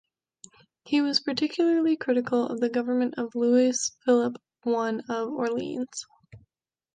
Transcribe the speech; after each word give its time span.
He 0.83 0.99
was 0.99 1.19
particularly 1.19 1.95
critical 1.95 2.47
of 2.47 2.59
the 2.59 2.69
government 2.71 3.13
of 3.19 3.35
Louis-Philippe 3.35 4.33
I 4.65 4.99
of 5.07 5.29
Orleans. 5.29 6.05